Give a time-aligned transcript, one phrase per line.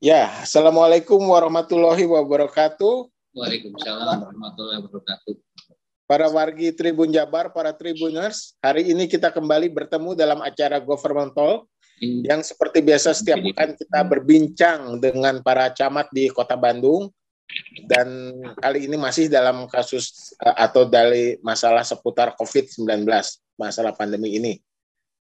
[0.00, 3.12] Ya, Assalamualaikum warahmatullahi wabarakatuh.
[3.36, 5.36] Waalaikumsalam warahmatullahi wabarakatuh.
[6.08, 11.68] Para wargi Tribun Jabar, para Tribuners, hari ini kita kembali bertemu dalam acara Government Talk
[12.00, 17.12] yang seperti biasa setiap pekan kita berbincang dengan para camat di Kota Bandung
[17.84, 23.04] dan kali ini masih dalam kasus eh, atau dari masalah seputar COVID-19,
[23.60, 24.56] masalah pandemi ini.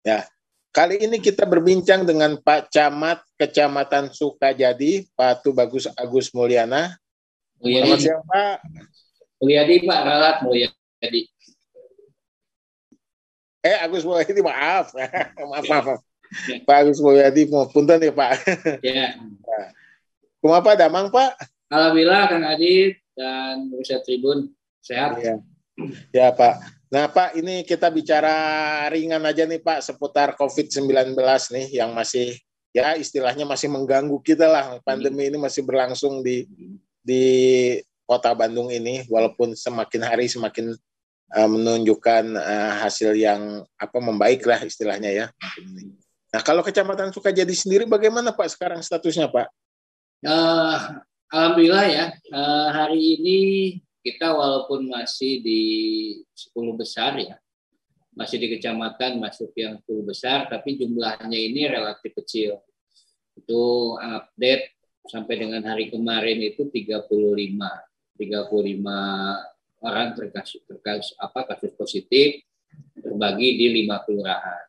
[0.03, 0.27] Ya,
[0.75, 6.99] Kali ini kita berbincang dengan Pak Camat Kecamatan Sukajadi, Pak Tubagus Agus Mulyana.
[7.63, 7.79] Mulyadi.
[7.87, 8.57] Selamat siang, Pak.
[9.39, 9.99] Mulyadi, Pak.
[10.03, 11.21] Ralat Mulyadi.
[13.63, 14.91] Eh, Agus Mulyadi, maaf.
[15.47, 15.85] maaf, maaf.
[16.43, 16.59] Ya.
[16.67, 18.31] Pak Agus Mulyadi, mau punten ya, Pak.
[18.83, 19.15] Ya.
[20.43, 21.39] Kumapa damang, Pak?
[21.71, 24.51] Alhamdulillah, Kang Adit dan Bursa Tribun.
[24.83, 25.23] Sehat.
[25.23, 25.39] Ya.
[26.11, 26.59] ya, Pak.
[26.95, 31.11] Nah Pak, ini kita bicara ringan aja nih Pak seputar COVID-19
[31.51, 32.39] nih yang masih
[32.71, 34.79] ya istilahnya masih mengganggu kita lah.
[34.79, 36.47] Pandemi ini masih berlangsung di
[37.03, 37.23] di
[38.07, 40.71] kota Bandung ini walaupun semakin hari semakin
[41.35, 45.25] uh, menunjukkan uh, hasil yang apa membaik lah istilahnya ya.
[46.31, 49.51] Nah kalau Kecamatan Sukajadi sendiri bagaimana Pak sekarang statusnya Pak?
[50.23, 53.39] Uh, Alhamdulillah ya uh, hari ini
[54.05, 55.61] kita walaupun masih di
[56.37, 57.41] 10 besar ya,
[58.13, 62.61] masih di kecamatan masuk yang 10 besar, tapi jumlahnya ini relatif kecil.
[63.33, 64.77] Itu update
[65.09, 67.09] sampai dengan hari kemarin itu 35.
[68.15, 72.45] 35 orang terkasus, terkasus apa kasus positif
[72.95, 74.63] terbagi di lima kelurahan.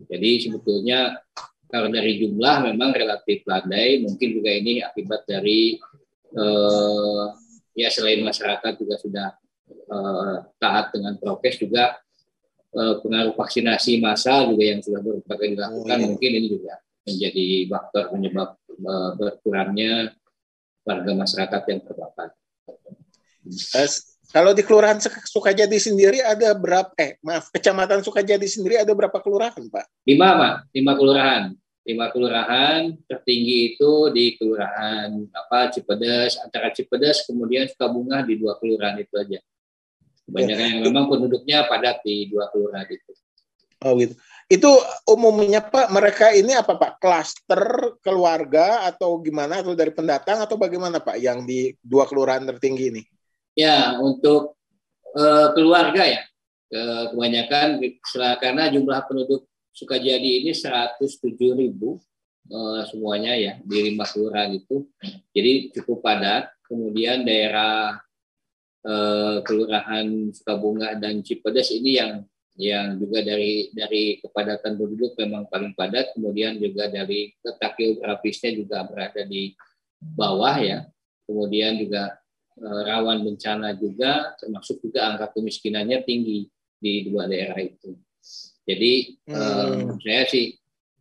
[0.00, 1.20] Jadi sebetulnya
[1.68, 5.76] kalau dari jumlah memang relatif landai, mungkin juga ini akibat dari
[6.32, 7.26] eh,
[7.74, 9.28] ya selain masyarakat juga sudah
[9.90, 11.98] uh, taat dengan prokes juga
[12.74, 16.06] uh, pengaruh vaksinasi massal juga yang sudah berbagai dilakukan oh, iya.
[16.06, 16.74] mungkin ini juga
[17.06, 18.48] menjadi faktor penyebab
[18.84, 20.14] uh, berkurangnya
[20.84, 22.28] warga masyarakat yang terpapar.
[24.30, 26.86] Kalau di Kelurahan Sukajadi sendiri ada berapa?
[26.94, 30.06] Eh, maaf, Kecamatan Sukajadi sendiri ada berapa kelurahan, Pak?
[30.06, 30.54] Lima, Pak.
[30.70, 38.36] Lima kelurahan lima kelurahan tertinggi itu di kelurahan apa Cipedes antara Cipedes kemudian Sukabunga di
[38.36, 39.40] dua kelurahan itu aja.
[40.28, 43.12] Kebanyakan yang memang penduduknya padat di dua kelurahan itu.
[43.80, 44.14] Oh gitu.
[44.50, 44.70] Itu
[45.08, 47.00] umumnya pak mereka ini apa pak?
[47.00, 49.64] Klaster keluarga atau gimana?
[49.64, 53.02] Atau dari pendatang atau bagaimana pak yang di dua kelurahan tertinggi ini?
[53.56, 54.60] Ya untuk
[55.16, 56.22] uh, keluarga ya.
[57.10, 57.82] Kebanyakan
[58.38, 60.98] karena jumlah penduduk Sukajadi ini 107
[61.54, 62.02] ribu
[62.50, 64.86] uh, semuanya ya di lima kelurahan itu.
[65.30, 66.50] Jadi cukup padat.
[66.66, 67.98] Kemudian daerah
[68.86, 72.22] uh, kelurahan Sukabunga dan Cipedes ini yang
[72.60, 76.14] yang juga dari dari kepadatan penduduk memang paling padat.
[76.14, 79.54] Kemudian juga dari letak geografisnya juga berada di
[79.98, 80.78] bawah ya.
[81.26, 82.18] Kemudian juga
[82.58, 87.94] uh, rawan bencana juga, termasuk juga angka kemiskinannya tinggi di dua daerah itu.
[88.68, 89.34] Jadi hmm.
[89.34, 90.54] uh, saya sih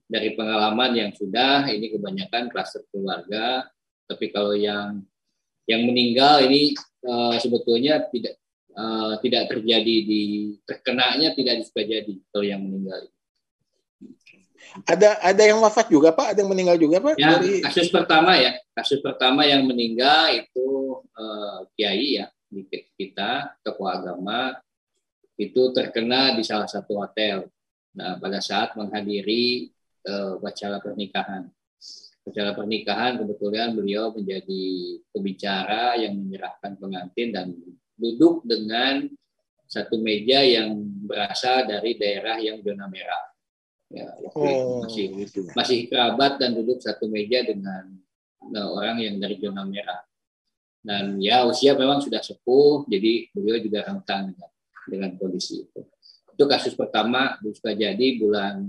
[0.09, 3.69] dari pengalaman yang sudah ini kebanyakan kluster keluarga,
[4.09, 5.05] tapi kalau yang
[5.69, 6.73] yang meninggal ini
[7.05, 8.41] uh, sebetulnya tidak
[8.73, 10.23] uh, tidak terjadi di
[10.65, 13.05] terkenanya tidak jadi kalau yang meninggal.
[14.85, 17.15] Ada ada yang wafat juga pak, ada yang meninggal juga pak?
[17.17, 17.61] Ya, dari...
[17.61, 20.67] kasus pertama ya, kasus pertama yang meninggal itu
[21.13, 22.65] uh, kiai ya di
[22.97, 24.57] kita tokoh agama
[25.39, 27.47] itu terkena di salah satu hotel
[27.97, 29.69] Nah, pada saat menghadiri
[30.05, 31.49] uh, acara pernikahan.
[32.23, 34.65] Acara pernikahan kebetulan beliau menjadi
[35.09, 37.47] pembicara yang menyerahkan pengantin dan
[37.97, 39.09] duduk dengan
[39.65, 43.25] satu meja yang berasal dari daerah yang zona merah.
[43.89, 44.05] Ya,
[44.37, 45.49] oh, masih gitu.
[45.57, 47.89] masih kerabat dan duduk satu meja dengan
[48.53, 50.05] nah, orang yang dari zona merah.
[50.79, 54.51] Dan ya usia memang sudah sepuh, jadi beliau juga rentan dengan,
[54.89, 55.81] dengan kondisi itu.
[56.35, 58.65] Itu kasus pertama bisa jadi bulan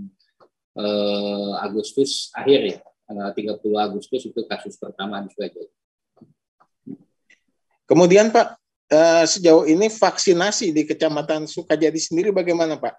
[0.76, 2.78] eh, Agustus akhir ya,
[3.08, 5.72] tanggal 30 Agustus itu kasus pertama bisa jadi.
[7.88, 8.61] Kemudian Pak,
[8.93, 12.94] eh, sejauh ini vaksinasi di Kecamatan Sukajadi sendiri bagaimana Pak?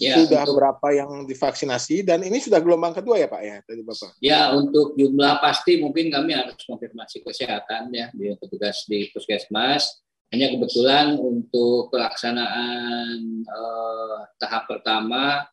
[0.00, 3.84] Ya, sudah untuk, berapa yang divaksinasi dan ini sudah gelombang kedua ya Pak ya tadi
[3.84, 4.10] Bapak?
[4.24, 10.00] Ya untuk jumlah pasti mungkin kami harus konfirmasi kesehatan ya di petugas di puskesmas
[10.32, 15.44] hanya kebetulan untuk pelaksanaan eh, tahap pertama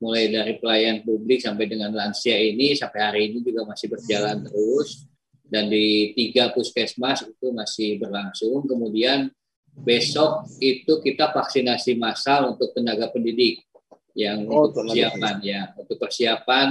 [0.00, 4.44] mulai dari pelayan publik sampai dengan lansia ini sampai hari ini juga masih berjalan hmm.
[4.48, 5.10] terus
[5.50, 8.62] dan di tiga puskesmas itu masih berlangsung.
[8.64, 9.34] Kemudian
[9.74, 13.66] besok itu kita vaksinasi massal untuk tenaga pendidik
[14.14, 16.68] yang oh, untuk persiapan ya untuk persiapan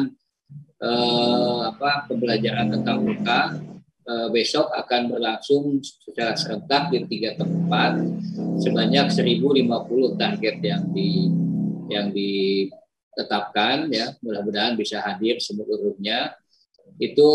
[0.84, 3.56] eh, apa pembelajaran tentang muka
[4.34, 8.02] besok akan berlangsung secara serentak di tiga tempat
[8.58, 11.30] sebanyak 1050 target yang di
[11.90, 14.14] yang ditetapkan ya.
[14.22, 16.38] Mudah-mudahan bisa hadir seluruhnya.
[17.02, 17.30] Itu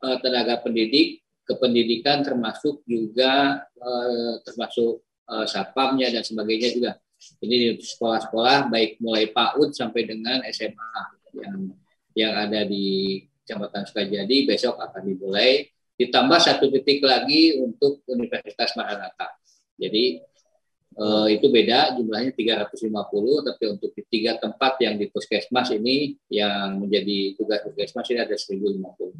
[0.00, 6.92] eh, tenaga pendidik kependidikan termasuk juga eh, termasuk eh, satpamnya dan sebagainya juga.
[7.20, 10.96] Ini sekolah-sekolah baik mulai PAUD sampai dengan SMA
[11.36, 11.56] yang
[12.16, 15.68] yang ada di Kecamatan Sukajadi besok akan dimulai
[16.00, 19.36] ditambah satu titik lagi untuk Universitas Maranatha.
[19.76, 20.24] Jadi
[20.96, 22.88] eh, itu beda jumlahnya 350
[23.44, 28.32] tapi untuk di tiga tempat yang di puskesmas ini yang menjadi tugas puskesmas ini ada
[28.32, 29.12] 1050.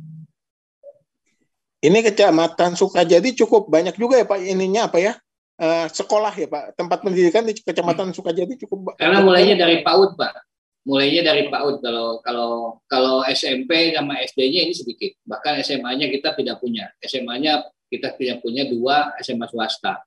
[1.80, 5.12] Ini kecamatan Sukajadi cukup banyak juga ya Pak ininya apa ya?
[5.60, 10.49] uh, sekolah ya Pak, tempat pendidikan di Kecamatan Sukajadi cukup Karena mulainya dari PAUD Pak.
[10.90, 12.52] Mulainya dari PAUD kalau kalau
[12.90, 15.14] kalau SMP sama SD-nya ini sedikit.
[15.22, 16.90] Bahkan SMA-nya kita tidak punya.
[16.98, 20.02] SMA-nya kita tidak punya dua SMA swasta.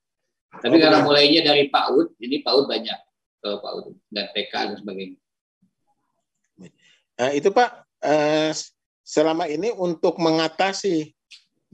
[0.60, 3.00] Tapi oh, kalau mulainya dari PAUD, ini PAUD banyak
[3.42, 5.20] kalau PAUD dan TK dan sebagainya.
[7.14, 7.70] Nah, itu Pak,
[8.04, 8.52] uh,
[9.06, 11.14] selama ini untuk mengatasi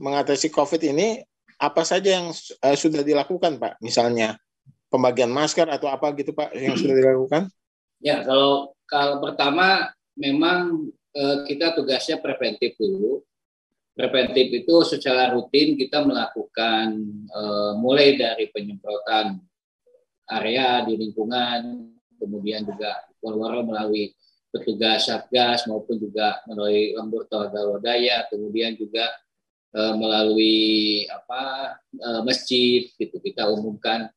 [0.00, 1.20] mengatasi COVID ini
[1.60, 3.80] apa saja yang uh, sudah dilakukan Pak?
[3.84, 4.40] Misalnya
[4.88, 7.42] pembagian masker atau apa gitu Pak yang sudah dilakukan?
[8.00, 13.22] Ya, kalau kalau pertama memang uh, kita tugasnya preventif dulu.
[13.94, 16.98] Preventif itu secara rutin kita melakukan
[17.30, 19.38] uh, mulai dari penyemprotan
[20.30, 24.14] area di lingkungan, kemudian juga warga melalui
[24.50, 27.28] petugas satgas maupun juga melalui lembur
[27.82, 29.10] daya, kemudian juga
[29.74, 34.08] uh, melalui apa uh, masjid gitu kita umumkan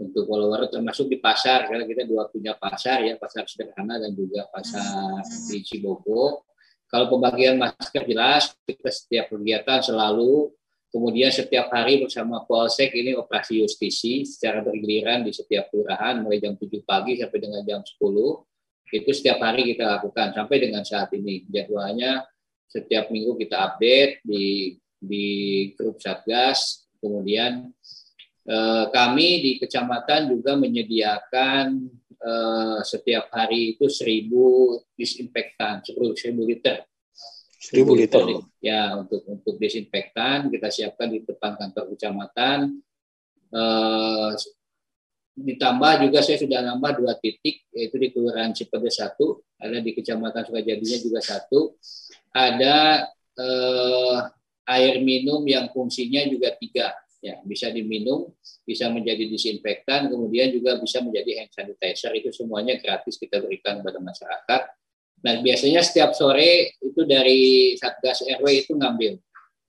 [0.00, 4.48] untuk follower termasuk di pasar karena kita dua punya pasar ya pasar sederhana dan juga
[4.48, 6.48] pasar di Cibogo.
[6.88, 10.52] Kalau pembagian masker jelas kita setiap kegiatan selalu
[10.92, 16.52] kemudian setiap hari bersama Polsek ini operasi justisi secara bergiliran di setiap kelurahan mulai jam
[16.52, 17.96] 7 pagi sampai dengan jam 10
[18.92, 22.28] itu setiap hari kita lakukan sampai dengan saat ini jadwalnya
[22.68, 25.26] setiap minggu kita update di di
[25.74, 26.86] grup Satgas.
[27.02, 27.74] Kemudian
[28.90, 31.66] kami di kecamatan juga menyediakan
[32.22, 36.86] eh, setiap hari itu seribu disinfektan, seribu liter.
[37.62, 38.42] Seribu liter.
[38.58, 42.82] Ya, untuk untuk disinfektan kita siapkan di depan kantor kecamatan.
[43.52, 44.32] Eh,
[45.32, 50.44] ditambah juga saya sudah nambah dua titik yaitu di kelurahan Cipede satu ada di kecamatan
[50.44, 51.72] Sukajadinya juga satu
[52.36, 53.08] ada
[53.40, 54.18] eh,
[54.68, 56.92] air minum yang fungsinya juga tiga
[57.22, 58.34] ya bisa diminum
[58.66, 62.10] bisa menjadi disinfektan kemudian juga bisa menjadi hand sanitizer.
[62.18, 64.62] Itu semuanya gratis kita berikan kepada masyarakat.
[65.22, 69.22] Nah biasanya setiap sore itu dari satgas rw itu ngambil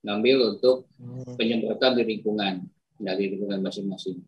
[0.03, 1.37] ngambil untuk hmm.
[1.37, 2.65] penyemprotan di lingkungan
[2.97, 4.19] dari lingkungan masing-masing.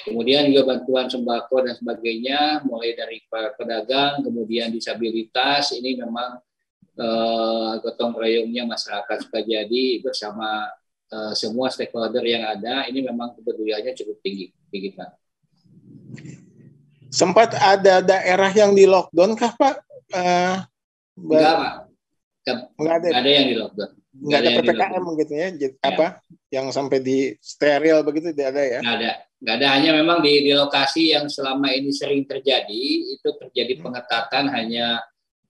[0.00, 5.76] Kemudian juga bantuan sembako dan sebagainya mulai dari para pedagang kemudian disabilitas.
[5.76, 6.40] Ini memang
[6.96, 10.64] uh, gotong royongnya masyarakat jadi bersama
[11.10, 15.14] uh, semua stakeholder yang ada ini memang kepeduliannya cukup tinggi di kita.
[17.10, 19.76] Sempat ada daerah yang di lockdown kah Pak?
[20.14, 20.56] Uh,
[21.18, 21.72] enggak Pak.
[22.78, 23.08] Enggak ada.
[23.18, 23.90] ada yang di lockdown.
[24.10, 26.06] Enggak ada, ada PPKM gitu ya, ya, apa
[26.50, 28.80] yang sampai di steril begitu tidak ada ya?
[28.82, 29.12] Enggak ada.
[29.40, 32.82] Enggak ada, hanya memang di, di lokasi yang selama ini sering terjadi,
[33.16, 35.00] itu terjadi pengetatan hanya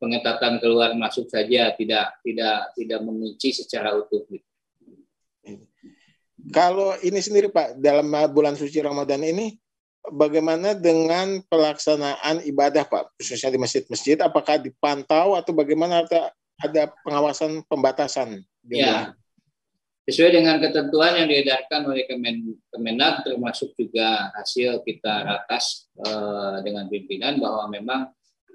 [0.01, 4.25] pengetatan keluar masuk saja tidak tidak tidak mengunci secara utuh.
[6.51, 9.55] Kalau ini sendiri Pak dalam bulan suci Ramadan ini
[10.09, 17.65] bagaimana dengan pelaksanaan ibadah Pak khususnya di masjid-masjid apakah dipantau atau bagaimana ada ada pengawasan
[17.67, 18.43] pembatasan?
[18.69, 19.17] Ya.
[20.09, 26.91] Sesuai dengan ketentuan yang diedarkan oleh Kemen, Kemenak termasuk juga hasil kita ratas eh, dengan
[26.91, 28.11] pimpinan bahwa memang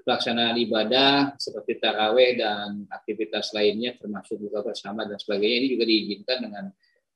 [0.06, 6.38] pelaksanaan ibadah seperti taraweh dan aktivitas lainnya termasuk buka bersama dan sebagainya ini juga diizinkan
[6.46, 6.64] dengan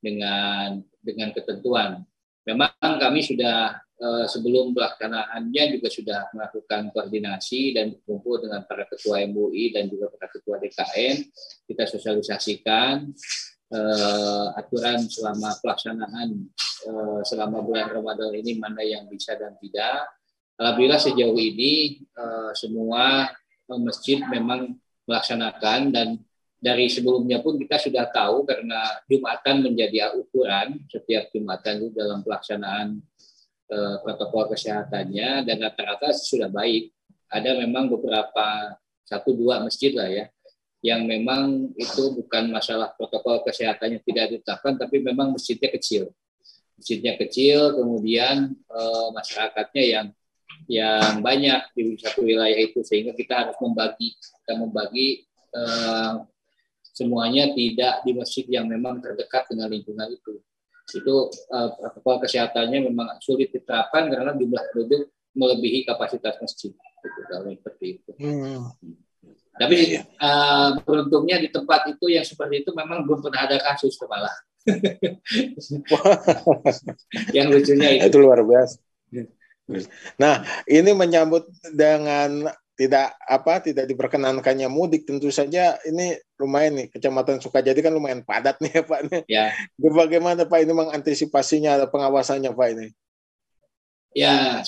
[0.01, 2.03] dengan dengan ketentuan.
[2.49, 9.23] Memang kami sudah eh, sebelum pelaksanaannya juga sudah melakukan koordinasi dan berkumpul dengan para ketua
[9.29, 11.17] MUI dan juga para ketua DKN.
[11.69, 13.07] Kita sosialisasikan
[13.71, 16.29] eh, aturan selama pelaksanaan
[16.89, 20.09] eh, selama bulan Ramadan ini mana yang bisa dan tidak
[20.61, 23.33] Alhamdulillah sejauh ini uh, semua
[23.81, 24.77] masjid memang
[25.09, 26.09] melaksanakan dan
[26.61, 33.01] dari sebelumnya pun kita sudah tahu karena Jumatan menjadi ukuran setiap Jumatan itu dalam pelaksanaan
[33.73, 36.93] uh, protokol kesehatannya dan rata-rata sudah baik.
[37.33, 38.77] Ada memang beberapa
[39.09, 40.29] satu dua masjid lah ya
[40.81, 46.09] yang memang itu bukan masalah protokol kesehatannya tidak ditetapkan, tapi memang masjidnya kecil.
[46.81, 50.07] Masjidnya kecil, kemudian eh, masyarakatnya yang
[50.69, 55.09] yang banyak di satu wilayah itu sehingga kita harus membagi kita membagi
[55.53, 56.13] eh,
[57.01, 60.45] semuanya tidak di masjid yang memang terdekat dengan lingkungan itu
[60.91, 67.55] itu eh, protokol kesehatannya memang sulit diterapkan karena jumlah penduduk melebihi kapasitas masjid gitu, kalau
[67.55, 68.11] seperti itu.
[68.19, 68.75] Hmm.
[69.61, 74.33] Tapi uh, beruntungnya di tempat itu yang seperti itu memang belum pernah ada kasus kepala.
[77.37, 78.09] yang lucunya itu.
[78.09, 78.81] Itu luar biasa.
[80.19, 82.49] Nah, ini menyambut dengan
[82.81, 88.57] tidak apa tidak diperkenankannya mudik tentu saja ini lumayan nih kecamatan Sukajadi kan lumayan padat
[88.57, 89.23] nih ya Pak nih.
[89.29, 89.47] Ya.
[89.77, 92.89] Bagaimana Pak ini mengantisipasinya atau pengawasannya Pak ini?
[94.17, 94.65] Ya,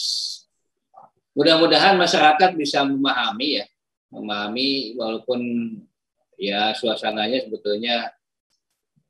[1.32, 3.66] mudah-mudahan masyarakat bisa memahami ya,
[4.12, 5.40] memahami walaupun
[6.36, 8.12] ya suasananya sebetulnya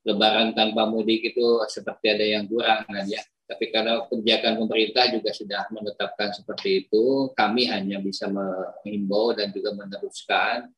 [0.03, 3.23] Lebaran tanpa mudik itu seperti ada yang kurang kan ya.
[3.53, 9.77] Tapi karena kebijakan pemerintah juga sudah menetapkan seperti itu, kami hanya bisa mengimbau dan juga
[9.77, 10.73] meneruskan.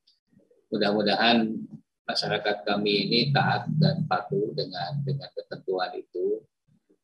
[0.75, 1.55] Mudah-mudahan
[2.03, 6.43] masyarakat kami ini taat dan patuh dengan dengan ketentuan itu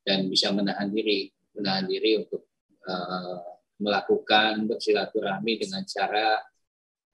[0.02, 2.50] dan bisa menahan diri, menahan diri untuk
[2.90, 3.38] uh,
[3.78, 6.42] melakukan bersilaturahmi dengan cara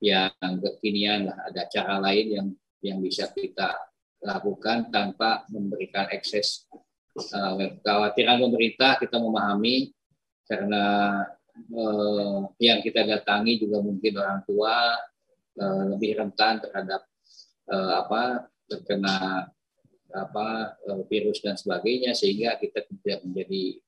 [0.01, 0.33] yang
[0.65, 1.45] kekinian lah.
[1.53, 2.49] Ada cara lain yang
[2.81, 3.77] yang bisa kita
[4.25, 6.86] lakukan tanpa memberikan akses uh,
[7.17, 9.93] kekhawatiran pemerintah kita memahami
[10.47, 10.85] karena
[11.73, 14.95] uh, yang kita datangi juga mungkin orang tua
[15.59, 17.09] uh, lebih rentan terhadap
[17.73, 19.49] uh, apa terkena
[20.13, 23.81] apa uh, virus dan sebagainya sehingga kita tidak menjadi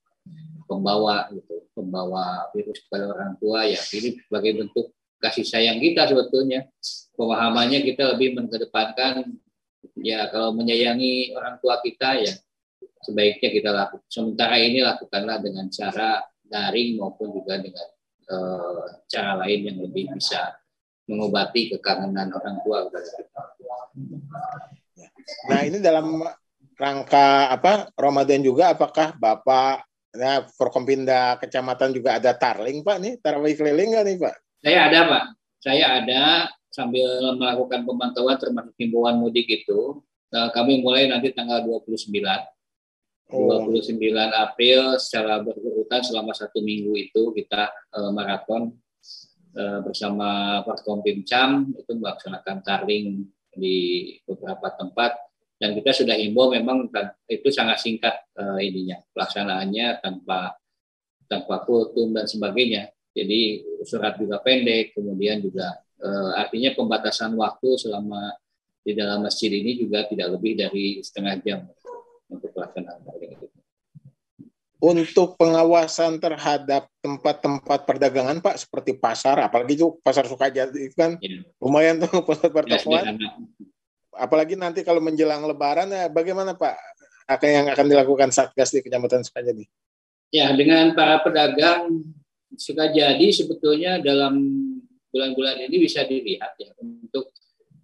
[0.69, 3.65] pembawa gitu pembawa virus kepada orang tua.
[3.65, 4.93] Ya ini sebagai bentuk
[5.23, 6.69] kasih sayang kita sebetulnya.
[7.15, 9.27] Pemahamannya kita lebih mengedepankan
[9.99, 12.35] ya kalau menyayangi orang tua kita ya
[13.09, 14.05] sebaiknya kita lakukan.
[14.13, 17.89] Sementara ini lakukanlah dengan cara daring maupun juga dengan
[18.29, 20.53] uh, cara lain yang lebih bisa
[21.09, 22.85] mengobati kekangenan orang tua
[25.49, 26.21] Nah ini dalam
[26.77, 33.57] rangka apa Ramadan juga apakah Bapak ya Forkompinda Kecamatan juga ada tarling Pak nih tarawih
[33.57, 34.35] keliling nggak nih Pak?
[34.61, 35.25] Saya ada Pak,
[35.65, 36.23] saya ada
[36.69, 40.05] sambil melakukan pemantauan termasuk himbauan mudik itu.
[40.29, 41.89] Nah, kami mulai nanti tanggal 29
[43.29, 44.01] 29
[44.33, 48.73] April secara berurutan selama satu minggu itu kita uh, maraton
[49.53, 53.77] uh, bersama Forkom Cam itu melaksanakan taring di
[54.25, 55.13] beberapa tempat.
[55.59, 56.87] Dan kita sudah himbau memang
[57.29, 60.55] itu sangat singkat uh, ininya pelaksanaannya tanpa
[61.29, 62.89] tanpa kultum dan sebagainya.
[63.13, 68.39] Jadi surat juga pendek kemudian juga uh, artinya pembatasan waktu selama
[68.87, 71.61] di dalam masjid ini juga tidak lebih dari setengah jam
[72.29, 73.47] untuk pelaksanaan itu.
[74.79, 81.43] Untuk pengawasan terhadap tempat-tempat perdagangan Pak seperti pasar, apalagi itu pasar Sukajadi itu kan ya.
[81.59, 83.19] lumayan tuh pusat pertokoan.
[83.19, 83.35] Ya,
[84.15, 86.79] apalagi nanti kalau menjelang Lebaran, ya bagaimana Pak
[87.27, 89.67] akan yang akan dilakukan Satgas di Kecamatan Sukajadi?
[90.31, 92.07] Ya, dengan para pedagang
[92.55, 94.39] Sukajadi sebetulnya dalam
[95.11, 97.35] bulan-bulan ini bisa dilihat ya untuk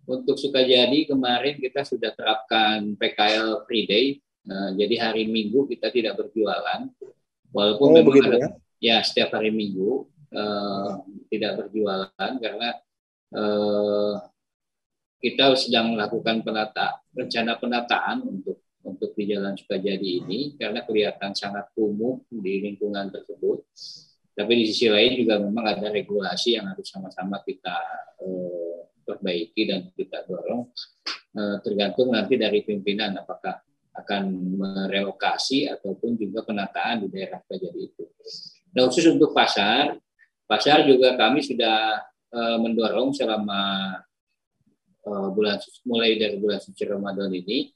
[0.04, 4.06] untuk Sukajadi kemarin kita sudah terapkan PKL Free Day
[4.44, 6.84] Nah, jadi hari Minggu kita tidak berjualan,
[7.48, 8.48] walaupun oh, memang ada, ya?
[8.80, 10.04] ya setiap hari Minggu
[10.36, 11.00] uh,
[11.32, 12.68] tidak berjualan karena
[13.32, 14.20] uh,
[15.24, 21.72] kita sedang melakukan penata rencana penataan untuk untuk di Jalan Sukajadi ini karena kelihatan sangat
[21.72, 23.64] kumuh di lingkungan tersebut.
[24.34, 27.80] Tapi di sisi lain juga memang ada regulasi yang harus sama-sama kita
[28.20, 30.68] uh, perbaiki dan kita dorong.
[31.32, 34.22] Uh, tergantung nanti dari pimpinan apakah akan
[34.58, 38.04] merelokasi ataupun juga penataan di daerah Kajari itu.
[38.74, 39.94] Nah khusus untuk pasar,
[40.50, 42.02] pasar juga kami sudah
[42.34, 43.94] uh, mendorong selama
[45.06, 47.70] uh, bulan mulai dari bulan suci Ramadan ini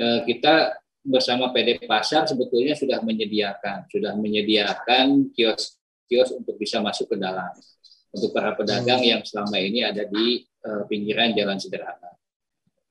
[0.00, 7.16] uh, kita bersama PD Pasar sebetulnya sudah menyediakan sudah menyediakan kios-kios untuk bisa masuk ke
[7.16, 7.52] dalam
[8.10, 12.10] untuk para pedagang yang selama ini ada di uh, pinggiran jalan sederhana.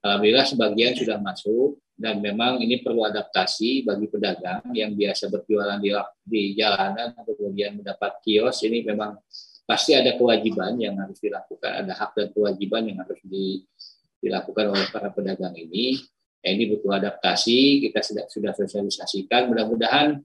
[0.00, 5.92] Alhamdulillah sebagian sudah masuk dan memang ini perlu adaptasi bagi pedagang yang biasa berjualan di,
[6.24, 8.64] di jalanan kemudian mendapat kios.
[8.64, 9.20] Ini memang
[9.68, 13.68] pasti ada kewajiban yang harus dilakukan ada hak dan kewajiban yang harus di,
[14.16, 16.00] dilakukan oleh para pedagang ini.
[16.40, 19.52] Ya, ini butuh adaptasi kita sudah sudah sosialisasikan.
[19.52, 20.24] Mudah-mudahan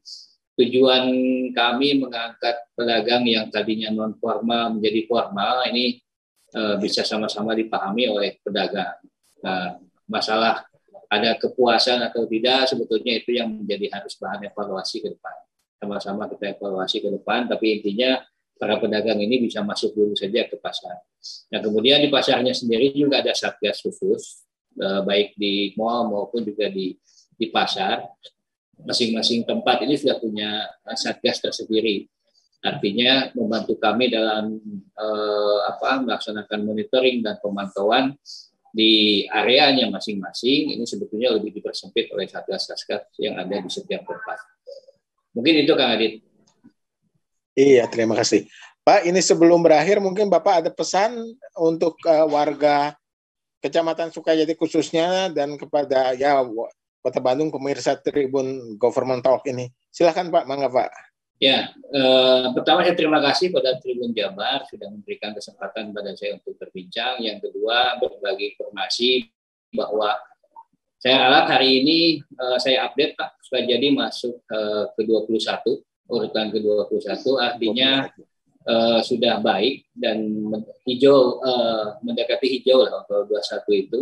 [0.56, 1.12] tujuan
[1.52, 6.00] kami mengangkat pedagang yang tadinya non formal menjadi formal ini
[6.56, 8.96] uh, bisa sama-sama dipahami oleh pedagang.
[9.44, 9.76] Nah,
[10.08, 10.64] masalah
[11.10, 15.36] ada kepuasan atau tidak sebetulnya itu yang menjadi harus bahan evaluasi ke depan.
[15.78, 18.24] Sama-sama kita evaluasi ke depan, tapi intinya
[18.56, 20.96] para pedagang ini bisa masuk dulu saja ke pasar.
[21.52, 24.48] Nah kemudian di pasarnya sendiri juga ada satgas khusus,
[24.80, 26.96] eh, baik di mall maupun juga di
[27.36, 28.04] di pasar.
[28.76, 32.08] Masing-masing tempat ini sudah punya eh, satgas tersendiri.
[32.66, 34.58] Artinya membantu kami dalam
[34.96, 38.16] eh, apa melaksanakan monitoring dan pemantauan
[38.76, 44.36] di areanya masing-masing ini sebetulnya lebih dipersempit oleh satgas-satgas yang ada di setiap tempat.
[45.32, 46.20] Mungkin itu Kang Adit.
[47.56, 48.52] Iya, terima kasih.
[48.84, 51.16] Pak, ini sebelum berakhir mungkin Bapak ada pesan
[51.56, 52.92] untuk uh, warga
[53.64, 56.44] Kecamatan Sukajadi khususnya dan kepada ya
[57.00, 59.72] Kota Bandung pemirsa Tribun Government Talk ini.
[59.90, 60.92] Silakan Pak, mangga Pak.
[61.36, 66.56] Ya, eh, pertama saya terima kasih pada Tribun Jabar sudah memberikan kesempatan pada saya untuk
[66.56, 67.20] berbincang.
[67.20, 69.28] Yang kedua, berbagi informasi
[69.76, 70.16] bahwa
[70.96, 76.54] saya alat hari ini eh, saya update Pak, supaya jadi masuk eh, ke 21 urutan
[76.54, 78.10] ke-21 artinya
[78.66, 80.22] uh, sudah baik dan
[80.86, 84.00] hijau uh, mendekati hijau lah kalau 21 itu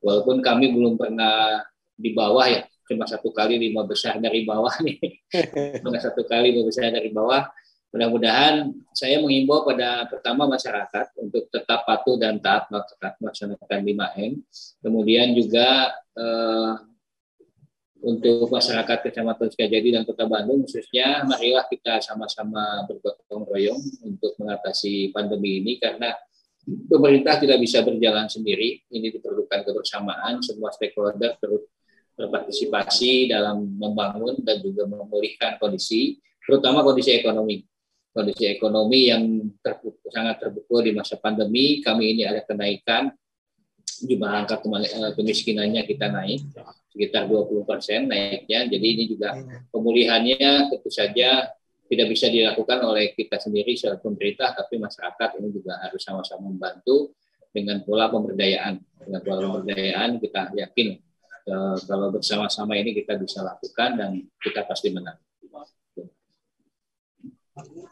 [0.00, 1.64] walaupun kami belum pernah
[1.96, 5.00] di bawah ya cuma satu kali lima besar dari bawah nih.
[5.80, 7.48] Cuma satu kali lima besar dari bawah.
[7.94, 12.66] Mudah-mudahan saya mengimbau pada pertama masyarakat untuk tetap patuh dan taat
[13.22, 14.42] melaksanakan 5M
[14.82, 16.74] kemudian juga eh,
[18.04, 25.14] untuk masyarakat Kecamatan Sukajadi dan Kota Bandung khususnya marilah kita sama-sama bergotong royong untuk mengatasi
[25.14, 26.12] pandemi ini karena
[26.64, 28.84] pemerintah tidak bisa berjalan sendiri.
[28.88, 31.36] Ini diperlukan kebersamaan semua stakeholder
[32.14, 37.66] berpartisipasi dalam membangun dan juga memulihkan kondisi terutama kondisi ekonomi
[38.14, 39.22] kondisi ekonomi yang
[39.58, 43.10] terpukul, sangat terpukul di masa pandemi kami ini ada kenaikan
[44.06, 46.46] jumlah angka eh, kemiskinannya kita naik
[46.94, 48.70] sekitar 20 persen naiknya.
[48.70, 49.66] Jadi ini juga iya.
[49.70, 51.50] pemulihannya tentu saja
[51.84, 57.12] tidak bisa dilakukan oleh kita sendiri sebagai pemerintah, tapi masyarakat ini juga harus sama-sama membantu
[57.50, 58.78] dengan pola pemberdayaan.
[59.04, 60.96] Dengan pola pemberdayaan kita yakin
[61.84, 65.20] kalau bersama-sama ini kita bisa lakukan dan kita pasti menang.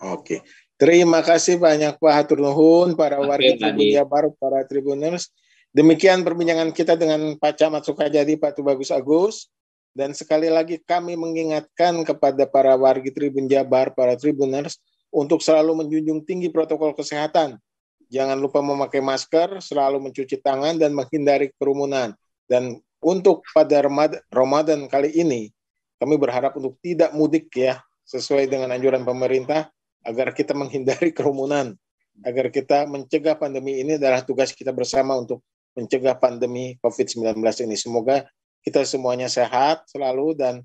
[0.02, 0.42] Oke,
[0.74, 5.30] terima kasih banyak Pak Hatur Nuhun, para warga Tribun Jabar, para Tribuners.
[5.70, 9.46] Demikian perbincangan kita dengan Pak Camat Sukajadi, Pak Tubagus Agus.
[9.92, 14.80] Dan sekali lagi kami mengingatkan kepada para wargi Tribun Jabar, para Tribuners,
[15.12, 17.60] untuk selalu menjunjung tinggi protokol kesehatan.
[18.08, 22.12] Jangan lupa memakai masker, selalu mencuci tangan, dan menghindari kerumunan.
[22.44, 23.82] Dan untuk pada
[24.30, 25.50] Ramadan kali ini,
[25.98, 29.70] kami berharap untuk tidak mudik ya, sesuai dengan anjuran pemerintah,
[30.06, 31.74] agar kita menghindari kerumunan,
[32.22, 35.42] agar kita mencegah pandemi ini adalah tugas kita bersama untuk
[35.74, 37.74] mencegah pandemi COVID-19 ini.
[37.74, 38.22] Semoga
[38.62, 40.62] kita semuanya sehat selalu dan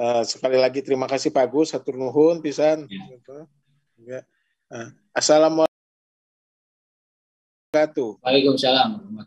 [0.00, 2.88] uh, sekali lagi terima kasih Pak Gus, hatur nuhun pisan.
[4.00, 4.24] Ya.
[4.72, 5.68] Uh, Assalamualaikum.
[8.24, 9.20] Waalaikumsalam.